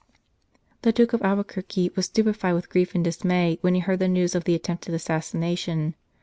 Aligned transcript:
The 0.81 0.91
Duke 0.91 1.11
d 1.11 1.19
Albuquerque 1.21 1.91
was 1.95 2.07
stupefied 2.07 2.55
with 2.55 2.71
grief 2.71 2.95
and 2.95 3.03
dismay 3.03 3.59
when 3.61 3.75
he 3.75 3.81
heard 3.81 3.99
the 3.99 4.07
news 4.07 4.33
of 4.33 4.45
the 4.45 4.55
attempted 4.55 4.95
assassination. 4.95 5.93